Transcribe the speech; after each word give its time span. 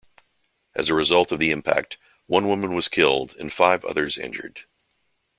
As 0.73 0.89
a 0.89 0.95
result 0.95 1.31
of 1.31 1.37
the 1.37 1.51
impact, 1.51 1.99
one 2.25 2.47
woman 2.47 2.73
was 2.73 2.87
killed 2.87 3.35
and 3.37 3.53
five 3.53 3.85
others 3.85 4.17
injured. 4.17 4.61